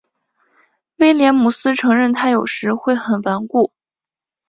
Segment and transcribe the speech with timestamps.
[0.95, 3.71] 威廉姆斯承认他有时会很顽固。